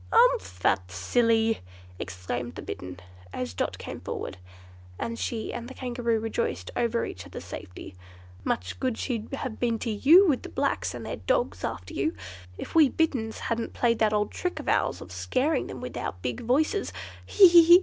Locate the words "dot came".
3.53-3.99